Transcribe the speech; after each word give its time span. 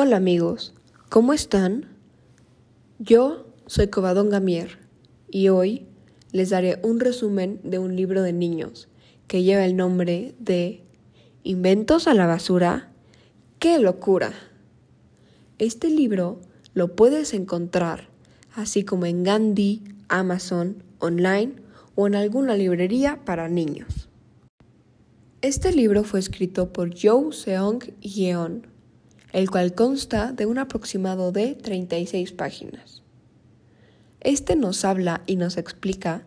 Hola 0.00 0.18
amigos, 0.18 0.74
¿cómo 1.08 1.32
están? 1.32 1.86
Yo 3.00 3.48
soy 3.66 3.88
Cobadón 3.88 4.30
Gamier 4.30 4.78
y 5.28 5.48
hoy 5.48 5.88
les 6.30 6.50
daré 6.50 6.78
un 6.84 7.00
resumen 7.00 7.58
de 7.64 7.80
un 7.80 7.96
libro 7.96 8.22
de 8.22 8.32
niños 8.32 8.86
que 9.26 9.42
lleva 9.42 9.64
el 9.64 9.74
nombre 9.74 10.36
de 10.38 10.84
Inventos 11.42 12.06
a 12.06 12.14
la 12.14 12.28
basura. 12.28 12.92
¡Qué 13.58 13.80
locura! 13.80 14.34
Este 15.58 15.90
libro 15.90 16.38
lo 16.74 16.94
puedes 16.94 17.34
encontrar 17.34 18.06
así 18.54 18.84
como 18.84 19.04
en 19.04 19.24
Gandhi, 19.24 19.82
Amazon, 20.06 20.84
online 21.00 21.54
o 21.96 22.06
en 22.06 22.14
alguna 22.14 22.54
librería 22.54 23.24
para 23.24 23.48
niños. 23.48 24.08
Este 25.42 25.72
libro 25.72 26.04
fue 26.04 26.20
escrito 26.20 26.72
por 26.72 26.94
Joe 26.96 27.32
Seong 27.32 27.82
Yeon, 28.00 28.77
el 29.32 29.50
cual 29.50 29.74
consta 29.74 30.32
de 30.32 30.46
un 30.46 30.58
aproximado 30.58 31.32
de 31.32 31.54
36 31.54 32.32
páginas. 32.32 33.02
Este 34.20 34.56
nos 34.56 34.84
habla 34.84 35.22
y 35.26 35.36
nos 35.36 35.56
explica 35.56 36.24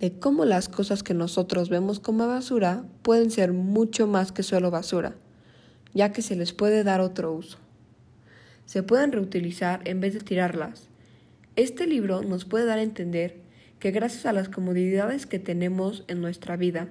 de 0.00 0.18
cómo 0.18 0.44
las 0.44 0.68
cosas 0.68 1.02
que 1.02 1.14
nosotros 1.14 1.68
vemos 1.68 2.00
como 2.00 2.26
basura 2.26 2.84
pueden 3.02 3.30
ser 3.30 3.52
mucho 3.52 4.06
más 4.06 4.32
que 4.32 4.42
solo 4.42 4.70
basura, 4.70 5.14
ya 5.92 6.12
que 6.12 6.22
se 6.22 6.36
les 6.36 6.52
puede 6.52 6.84
dar 6.84 7.00
otro 7.00 7.32
uso. 7.32 7.58
Se 8.64 8.82
pueden 8.82 9.12
reutilizar 9.12 9.80
en 9.84 10.00
vez 10.00 10.14
de 10.14 10.20
tirarlas. 10.20 10.88
Este 11.56 11.86
libro 11.86 12.22
nos 12.22 12.44
puede 12.44 12.66
dar 12.66 12.78
a 12.78 12.82
entender 12.82 13.40
que 13.78 13.90
gracias 13.90 14.26
a 14.26 14.32
las 14.32 14.48
comodidades 14.48 15.26
que 15.26 15.38
tenemos 15.38 16.04
en 16.08 16.20
nuestra 16.20 16.56
vida 16.56 16.88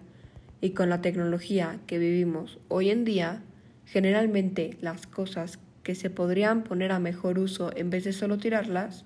y 0.62 0.72
con 0.72 0.90
la 0.90 1.02
tecnología 1.02 1.80
que 1.88 2.00
vivimos 2.00 2.60
hoy 2.68 2.90
en 2.90 3.06
día, 3.06 3.44
generalmente 3.88 4.78
las 4.82 5.08
cosas 5.08 5.60
que 5.82 5.96
se 5.96 6.10
podrían 6.10 6.64
poner 6.64 6.92
a 6.92 7.00
mejor 7.00 7.40
uso 7.40 7.72
en 7.76 7.90
vez 7.90 8.04
de 8.04 8.12
solo 8.12 8.38
tirarlas, 8.38 9.06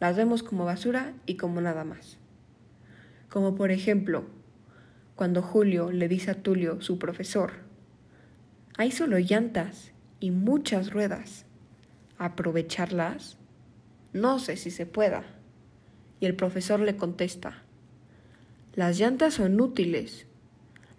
las 0.00 0.16
vemos 0.16 0.42
como 0.42 0.66
basura 0.66 1.14
y 1.24 1.36
como 1.36 1.62
nada 1.62 1.84
más. 1.84 2.18
Como 3.30 3.54
por 3.54 3.70
ejemplo, 3.70 4.26
cuando 5.16 5.42
Julio 5.42 5.90
le 5.90 6.08
dice 6.08 6.30
a 6.30 6.42
Tulio, 6.42 6.82
su 6.82 6.98
profesor, 6.98 7.52
hay 8.76 8.92
solo 8.92 9.18
llantas 9.18 9.92
y 10.20 10.30
muchas 10.30 10.92
ruedas. 10.92 11.46
¿Aprovecharlas? 12.18 13.38
No 14.12 14.38
sé 14.38 14.56
si 14.56 14.70
se 14.70 14.84
pueda. 14.84 15.24
Y 16.20 16.26
el 16.26 16.34
profesor 16.34 16.80
le 16.80 16.96
contesta, 16.96 17.62
las 18.74 18.98
llantas 18.98 19.34
son 19.34 19.60
útiles, 19.60 20.26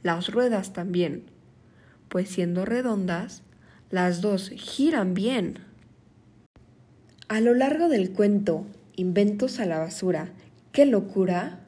las 0.01 0.31
ruedas 0.31 0.73
también, 0.73 1.25
pues 2.09 2.29
siendo 2.29 2.65
redondas, 2.65 3.43
las 3.89 4.21
dos 4.21 4.49
giran 4.49 5.13
bien. 5.13 5.59
A 7.27 7.39
lo 7.39 7.53
largo 7.53 7.87
del 7.87 8.11
cuento, 8.11 8.65
Inventos 8.99 9.61
a 9.61 9.65
la 9.65 9.79
basura, 9.79 10.33
qué 10.73 10.85
locura, 10.85 11.61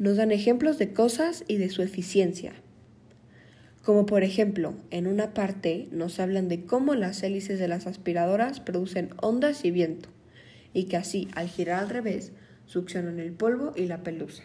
nos 0.00 0.16
dan 0.16 0.32
ejemplos 0.32 0.78
de 0.78 0.92
cosas 0.92 1.44
y 1.46 1.58
de 1.58 1.70
su 1.70 1.82
eficiencia. 1.82 2.54
Como 3.84 4.04
por 4.04 4.24
ejemplo, 4.24 4.74
en 4.90 5.06
una 5.06 5.32
parte 5.32 5.86
nos 5.92 6.18
hablan 6.18 6.48
de 6.48 6.64
cómo 6.64 6.96
las 6.96 7.22
hélices 7.22 7.60
de 7.60 7.68
las 7.68 7.86
aspiradoras 7.86 8.58
producen 8.58 9.10
ondas 9.22 9.64
y 9.64 9.70
viento, 9.70 10.08
y 10.74 10.86
que 10.86 10.96
así, 10.96 11.28
al 11.36 11.46
girar 11.46 11.84
al 11.84 11.88
revés, 11.88 12.32
succionan 12.66 13.20
el 13.20 13.30
polvo 13.30 13.74
y 13.76 13.86
la 13.86 14.02
pelusa. 14.02 14.42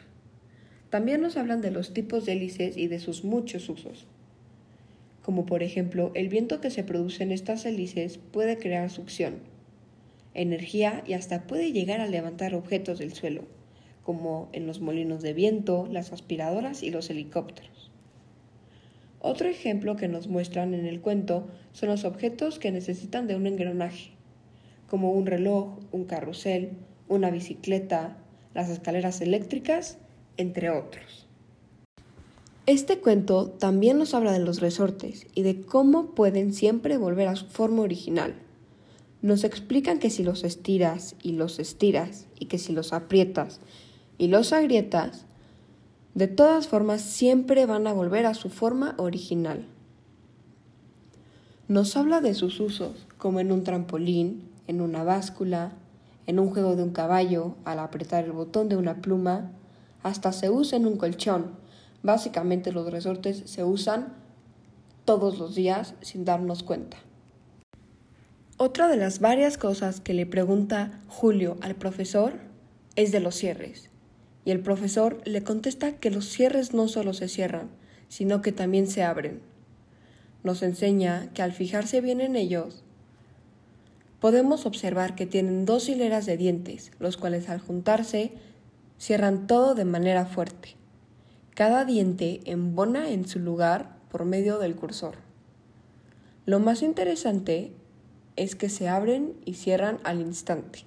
También 0.91 1.21
nos 1.21 1.37
hablan 1.37 1.61
de 1.61 1.71
los 1.71 1.91
tipos 1.91 2.27
de 2.27 2.33
hélices 2.33 2.77
y 2.77 2.85
de 2.85 2.99
sus 2.99 3.23
muchos 3.23 3.67
usos. 3.67 4.05
Como 5.27 5.45
por 5.45 5.61
ejemplo, 5.61 6.11
el 6.13 6.29
viento 6.29 6.61
que 6.61 6.69
se 6.69 6.85
produce 6.85 7.21
en 7.21 7.33
estas 7.33 7.65
hélices 7.65 8.17
puede 8.17 8.57
crear 8.57 8.89
succión, 8.89 9.39
energía 10.33 11.03
y 11.05 11.15
hasta 11.15 11.47
puede 11.47 11.73
llegar 11.73 11.99
a 11.99 12.07
levantar 12.07 12.55
objetos 12.55 12.99
del 12.99 13.11
suelo, 13.11 13.43
como 14.03 14.47
en 14.53 14.65
los 14.65 14.79
molinos 14.79 15.21
de 15.21 15.33
viento, 15.33 15.85
las 15.91 16.13
aspiradoras 16.13 16.81
y 16.81 16.91
los 16.91 17.09
helicópteros. 17.09 17.91
Otro 19.19 19.49
ejemplo 19.49 19.97
que 19.97 20.07
nos 20.07 20.29
muestran 20.29 20.73
en 20.73 20.85
el 20.85 21.01
cuento 21.01 21.49
son 21.73 21.89
los 21.89 22.05
objetos 22.05 22.57
que 22.57 22.71
necesitan 22.71 23.27
de 23.27 23.35
un 23.35 23.47
engranaje, 23.47 24.11
como 24.89 25.11
un 25.11 25.25
reloj, 25.25 25.77
un 25.91 26.05
carrusel, 26.05 26.69
una 27.09 27.31
bicicleta, 27.31 28.15
las 28.53 28.69
escaleras 28.69 29.19
eléctricas, 29.19 29.97
entre 30.37 30.69
otros. 30.69 31.26
Este 32.67 32.99
cuento 32.99 33.47
también 33.47 33.97
nos 33.97 34.13
habla 34.13 34.33
de 34.33 34.43
los 34.43 34.59
resortes 34.59 35.25
y 35.33 35.43
de 35.43 35.61
cómo 35.61 36.07
pueden 36.07 36.53
siempre 36.53 36.97
volver 36.97 37.29
a 37.29 37.37
su 37.37 37.45
forma 37.45 37.81
original. 37.81 38.35
Nos 39.21 39.45
explican 39.45 39.99
que 39.99 40.09
si 40.09 40.21
los 40.21 40.43
estiras 40.43 41.15
y 41.23 41.31
los 41.31 41.59
estiras 41.59 42.27
y 42.37 42.47
que 42.47 42.57
si 42.57 42.73
los 42.73 42.91
aprietas 42.91 43.61
y 44.17 44.27
los 44.27 44.51
agrietas, 44.51 45.23
de 46.13 46.27
todas 46.27 46.67
formas 46.67 46.99
siempre 47.01 47.65
van 47.65 47.87
a 47.87 47.93
volver 47.93 48.25
a 48.25 48.33
su 48.33 48.49
forma 48.49 48.95
original. 48.97 49.65
Nos 51.69 51.95
habla 51.95 52.19
de 52.19 52.33
sus 52.33 52.59
usos, 52.59 53.07
como 53.17 53.39
en 53.39 53.53
un 53.53 53.63
trampolín, 53.63 54.49
en 54.67 54.81
una 54.81 55.05
báscula, 55.05 55.71
en 56.25 56.37
un 56.37 56.49
juego 56.49 56.75
de 56.75 56.83
un 56.83 56.91
caballo, 56.91 57.55
al 57.63 57.79
apretar 57.79 58.25
el 58.25 58.33
botón 58.33 58.67
de 58.67 58.75
una 58.75 58.95
pluma, 58.95 59.53
hasta 60.03 60.33
se 60.33 60.49
usa 60.49 60.77
en 60.77 60.85
un 60.85 60.97
colchón. 60.97 61.65
Básicamente 62.03 62.71
los 62.71 62.91
resortes 62.91 63.43
se 63.45 63.63
usan 63.63 64.13
todos 65.05 65.39
los 65.39 65.55
días 65.55 65.95
sin 66.01 66.25
darnos 66.25 66.63
cuenta. 66.63 66.97
Otra 68.57 68.87
de 68.87 68.97
las 68.97 69.19
varias 69.19 69.57
cosas 69.57 70.01
que 70.01 70.13
le 70.13 70.25
pregunta 70.25 70.99
Julio 71.07 71.57
al 71.61 71.75
profesor 71.75 72.33
es 72.95 73.11
de 73.11 73.19
los 73.19 73.35
cierres. 73.35 73.89
Y 74.45 74.51
el 74.51 74.61
profesor 74.61 75.21
le 75.25 75.43
contesta 75.43 75.97
que 75.97 76.09
los 76.09 76.25
cierres 76.25 76.73
no 76.73 76.87
solo 76.87 77.13
se 77.13 77.27
cierran, 77.27 77.69
sino 78.07 78.41
que 78.41 78.51
también 78.51 78.87
se 78.87 79.03
abren. 79.03 79.41
Nos 80.43 80.63
enseña 80.63 81.31
que 81.33 81.41
al 81.41 81.51
fijarse 81.51 82.01
bien 82.01 82.21
en 82.21 82.35
ellos, 82.35 82.83
podemos 84.19 84.65
observar 84.65 85.15
que 85.15 85.25
tienen 85.25 85.65
dos 85.65 85.89
hileras 85.89 86.25
de 86.25 86.37
dientes, 86.37 86.91
los 86.99 87.17
cuales 87.17 87.49
al 87.49 87.59
juntarse 87.59 88.31
cierran 88.97 89.47
todo 89.47 89.75
de 89.75 89.85
manera 89.85 90.25
fuerte. 90.25 90.75
Cada 91.57 91.85
diente 91.85 92.41
embona 92.45 93.09
en 93.09 93.27
su 93.27 93.39
lugar 93.39 93.97
por 94.11 94.25
medio 94.25 94.59
del 94.59 94.75
cursor. 94.75 95.15
Lo 96.45 96.59
más 96.59 96.83
interesante 96.83 97.71
es 98.35 98.53
que 98.55 98.69
se 98.69 98.87
abren 98.87 99.33
y 99.43 99.55
cierran 99.55 99.97
al 100.03 100.21
instante. 100.21 100.81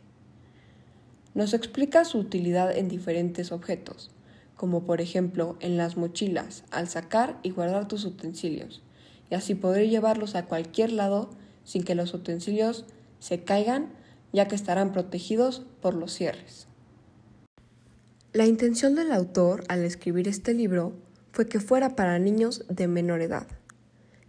Nos 1.34 1.54
explica 1.54 2.04
su 2.04 2.18
utilidad 2.18 2.70
en 2.70 2.88
diferentes 2.88 3.50
objetos, 3.50 4.12
como 4.54 4.84
por 4.84 5.00
ejemplo 5.00 5.56
en 5.58 5.76
las 5.76 5.96
mochilas, 5.96 6.62
al 6.70 6.86
sacar 6.86 7.40
y 7.42 7.50
guardar 7.50 7.88
tus 7.88 8.04
utensilios, 8.04 8.80
y 9.28 9.34
así 9.34 9.56
poder 9.56 9.88
llevarlos 9.88 10.36
a 10.36 10.44
cualquier 10.44 10.92
lado 10.92 11.30
sin 11.64 11.82
que 11.82 11.96
los 11.96 12.14
utensilios 12.14 12.84
se 13.18 13.42
caigan, 13.42 13.88
ya 14.32 14.46
que 14.46 14.54
estarán 14.54 14.92
protegidos 14.92 15.64
por 15.80 15.94
los 15.94 16.12
cierres. 16.12 16.68
La 18.32 18.46
intención 18.46 18.94
del 18.94 19.10
autor 19.10 19.64
al 19.66 19.82
escribir 19.82 20.28
este 20.28 20.54
libro 20.54 20.92
fue 21.32 21.48
que 21.48 21.58
fuera 21.58 21.96
para 21.96 22.16
niños 22.20 22.64
de 22.68 22.86
menor 22.86 23.22
edad, 23.22 23.48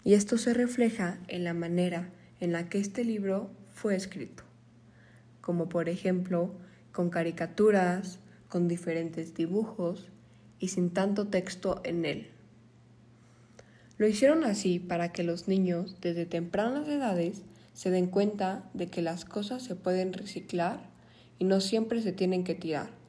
y 0.03 0.15
esto 0.15 0.39
se 0.39 0.55
refleja 0.55 1.19
en 1.27 1.43
la 1.43 1.53
manera 1.53 2.09
en 2.39 2.51
la 2.51 2.67
que 2.67 2.79
este 2.79 3.03
libro 3.03 3.51
fue 3.75 3.95
escrito, 3.95 4.41
como 5.39 5.69
por 5.69 5.87
ejemplo 5.87 6.55
con 6.91 7.11
caricaturas, 7.11 8.17
con 8.49 8.67
diferentes 8.67 9.35
dibujos 9.35 10.09
y 10.57 10.69
sin 10.69 10.89
tanto 10.89 11.27
texto 11.27 11.79
en 11.83 12.03
él. 12.03 12.31
Lo 13.99 14.07
hicieron 14.07 14.45
así 14.45 14.79
para 14.79 15.11
que 15.11 15.21
los 15.21 15.47
niños 15.47 15.97
desde 16.01 16.25
tempranas 16.25 16.87
edades 16.87 17.43
se 17.75 17.91
den 17.91 18.07
cuenta 18.07 18.67
de 18.73 18.87
que 18.87 19.03
las 19.03 19.25
cosas 19.25 19.61
se 19.61 19.75
pueden 19.75 20.11
reciclar 20.13 20.89
y 21.37 21.45
no 21.45 21.61
siempre 21.61 22.01
se 22.01 22.13
tienen 22.13 22.43
que 22.43 22.55
tirar. 22.55 23.00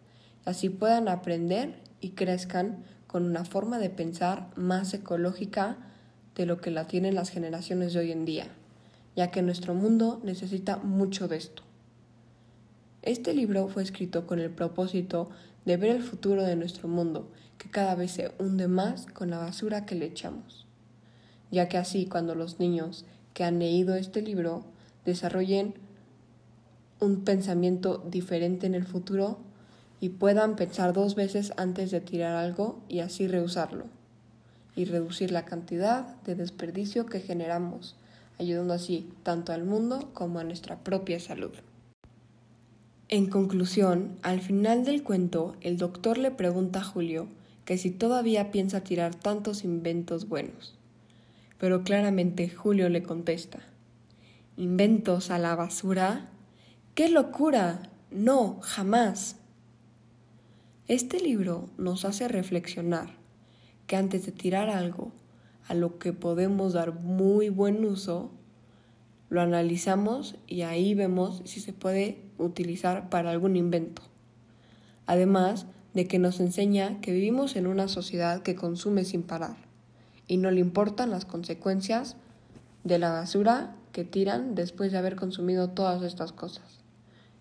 Así 0.45 0.69
puedan 0.69 1.09
aprender 1.09 1.81
y 2.01 2.11
crezcan 2.11 2.85
con 3.07 3.25
una 3.25 3.45
forma 3.45 3.79
de 3.79 3.91
pensar 3.91 4.51
más 4.57 4.93
ecológica 4.95 5.77
de 6.35 6.47
lo 6.47 6.61
que 6.61 6.71
la 6.71 6.87
tienen 6.87 7.15
las 7.15 7.31
generaciones 7.31 7.93
de 7.93 8.01
hoy 8.01 8.13
en 8.13 8.25
día, 8.25 8.47
ya 9.15 9.31
que 9.31 9.43
nuestro 9.43 9.75
mundo 9.75 10.21
necesita 10.25 10.79
mucho 10.79 11.29
de 11.29 11.37
esto. 11.37 11.63
Este 13.03 13.35
libro 13.35 13.69
fue 13.69 13.83
escrito 13.83 14.27
con 14.27 14.39
el 14.39 14.51
propósito 14.51 15.31
de 15.65 15.77
ver 15.77 15.91
el 15.91 16.03
futuro 16.03 16.43
de 16.43 16.57
nuestro 16.57 16.89
mundo, 16.89 17.31
que 17.59 17.71
cada 17.71 17.95
vez 17.95 18.13
se 18.13 18.33
hunde 18.39 18.67
más 18.67 19.07
con 19.07 19.31
la 19.31 19.39
basura 19.39 19.87
que 19.87 19.95
le 19.95 20.07
echamos, 20.07 20.67
ya 21.51 21.69
que 21.69 21.79
así 21.79 22.07
cuando 22.07 22.35
los 22.35 22.59
niños 22.59 23.05
que 23.35 23.45
han 23.45 23.59
leído 23.59 23.95
este 23.95 24.23
libro 24.23 24.65
desarrollen 25.05 25.75
un 27.01 27.25
pensamiento 27.25 28.05
diferente 28.09 28.67
en 28.67 28.75
el 28.75 28.87
futuro 28.87 29.39
y 30.03 30.09
puedan 30.09 30.57
pensar 30.57 30.93
dos 30.93 31.15
veces 31.15 31.53
antes 31.57 31.93
de 31.93 32.01
tirar 32.01 32.35
algo 32.35 32.81
y 32.89 32.99
así 32.99 33.29
reusarlo 33.29 33.85
y 34.75 34.85
reducir 34.85 35.31
la 35.31 35.45
cantidad 35.45 36.21
de 36.23 36.35
desperdicio 36.35 37.07
que 37.07 37.21
generamos 37.21 37.95
ayudando 38.41 38.75
así 38.75 39.09
tanto 39.23 39.53
al 39.53 39.63
mundo 39.63 40.11
como 40.13 40.41
a 40.41 40.45
nuestra 40.45 40.81
propia 40.81 41.21
salud. 41.21 41.53
En 43.11 43.27
conclusión, 43.27 44.19
al 44.23 44.41
final 44.41 44.85
del 44.85 45.05
cuento, 45.05 45.55
el 45.61 45.77
doctor 45.77 46.19
le 46.19 46.33
pregunta 46.33 46.81
a 46.81 46.85
Julio 46.85 47.29
que 47.65 47.79
si 47.79 47.93
todavía 47.93 48.51
piensa 48.51 48.81
tirar 48.81 49.15
tantos 49.15 49.63
inventos 49.63 50.29
buenos. 50.29 50.75
Pero 51.59 51.85
claramente 51.85 52.51
Julio 52.51 52.89
le 52.89 53.05
contesta, 53.05 53.61
¿inventos 54.57 55.31
a 55.31 55.39
la 55.39 55.55
basura? 55.55 56.29
¡Qué 56.97 57.09
locura! 57.09 57.89
No, 58.11 58.59
jamás. 58.63 59.37
Este 60.89 61.21
libro 61.21 61.71
nos 61.79 62.05
hace 62.05 62.27
reflexionar 62.27 63.15
que 63.87 63.95
antes 63.95 64.27
de 64.27 64.33
tirar 64.33 64.69
algo 64.69 65.13
a 65.69 65.75
lo 65.75 66.01
que 66.01 66.13
podemos 66.13 66.73
dar 66.73 66.93
muy 66.93 67.51
buen 67.51 67.85
uso, 67.85 68.33
lo 69.31 69.41
analizamos 69.41 70.35
y 70.49 70.63
ahí 70.63 70.95
vemos 70.95 71.41
si 71.45 71.61
se 71.61 71.73
puede 71.73 72.25
utilizar 72.37 73.11
para 73.11 73.31
algún 73.31 73.55
invento. 73.55 74.03
Además 75.07 75.67
de 75.95 76.09
que 76.09 76.19
nos 76.19 76.41
enseña 76.41 77.01
que 77.01 77.13
vivimos 77.13 77.55
en 77.55 77.69
una 77.69 77.87
sociedad 77.87 78.43
que 78.43 78.57
consume 78.57 79.05
sin 79.05 79.23
parar 79.23 79.55
y 80.27 80.39
no 80.39 80.51
le 80.51 80.59
importan 80.59 81.11
las 81.11 81.25
consecuencias 81.25 82.17
de 82.83 82.99
la 82.99 83.13
basura 83.13 83.77
que 83.93 84.03
tiran 84.03 84.57
después 84.57 84.91
de 84.91 84.99
haber 84.99 85.15
consumido 85.15 85.71
todas 85.71 86.03
estas 86.03 86.33
cosas 86.33 86.82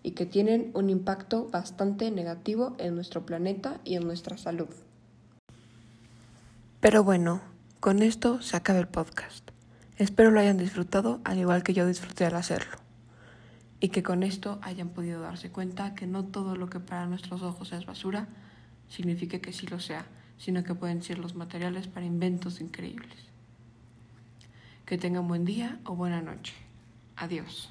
y 0.02 0.12
que 0.12 0.26
tienen 0.26 0.70
un 0.74 0.90
impacto 0.90 1.48
bastante 1.50 2.10
negativo 2.10 2.74
en 2.78 2.94
nuestro 2.94 3.24
planeta 3.24 3.80
y 3.84 3.94
en 3.94 4.04
nuestra 4.04 4.36
salud. 4.36 4.68
Pero 6.80 7.04
bueno, 7.04 7.40
con 7.80 8.02
esto 8.02 8.42
se 8.42 8.56
acaba 8.56 8.80
el 8.80 8.88
podcast. 8.88 9.50
Espero 9.96 10.30
lo 10.30 10.40
hayan 10.40 10.58
disfrutado 10.58 11.20
al 11.24 11.38
igual 11.38 11.62
que 11.62 11.74
yo 11.74 11.86
disfruté 11.86 12.24
al 12.24 12.34
hacerlo. 12.34 12.76
Y 13.78 13.88
que 13.90 14.02
con 14.02 14.22
esto 14.22 14.58
hayan 14.62 14.88
podido 14.88 15.20
darse 15.20 15.50
cuenta 15.50 15.94
que 15.94 16.06
no 16.06 16.24
todo 16.24 16.56
lo 16.56 16.68
que 16.68 16.80
para 16.80 17.06
nuestros 17.06 17.42
ojos 17.42 17.72
es 17.72 17.86
basura 17.86 18.28
significa 18.88 19.38
que 19.38 19.52
sí 19.52 19.66
lo 19.66 19.80
sea, 19.80 20.06
sino 20.38 20.64
que 20.64 20.74
pueden 20.74 21.02
ser 21.02 21.18
los 21.18 21.34
materiales 21.34 21.86
para 21.86 22.06
inventos 22.06 22.60
increíbles. 22.60 23.14
Que 24.86 24.98
tengan 24.98 25.28
buen 25.28 25.44
día 25.44 25.78
o 25.84 25.94
buena 25.94 26.20
noche. 26.20 26.54
Adiós. 27.16 27.70